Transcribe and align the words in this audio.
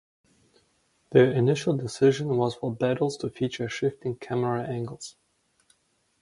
The 1.11 1.19
initial 1.31 1.77
decision 1.77 2.29
was 2.35 2.55
for 2.55 2.73
battles 2.73 3.17
to 3.17 3.29
feature 3.29 3.69
shifting 3.69 4.15
camera 4.15 4.63
angles. 4.67 5.15